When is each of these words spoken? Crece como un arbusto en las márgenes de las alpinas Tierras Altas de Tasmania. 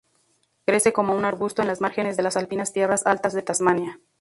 Crece 0.65 0.93
como 0.93 1.13
un 1.15 1.25
arbusto 1.25 1.61
en 1.61 1.67
las 1.67 1.79
márgenes 1.79 2.17
de 2.17 2.23
las 2.23 2.35
alpinas 2.35 2.73
Tierras 2.73 3.05
Altas 3.05 3.33
de 3.33 3.43
Tasmania. 3.43 3.99